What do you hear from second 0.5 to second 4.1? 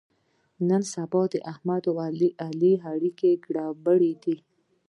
نن سبا د احمد او علي اړیکه سره ګړبړ